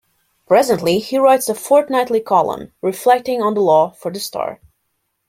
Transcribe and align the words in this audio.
Presently 0.47 0.97
he 0.97 1.19
writes 1.19 1.47
a 1.47 1.53
fortnightly 1.53 2.21
column 2.21 2.73
"Reflecting 2.81 3.39
on 3.39 3.53
the 3.53 3.61
Law" 3.61 3.91
for 3.91 4.11
the 4.11 4.19
Star. 4.19 4.59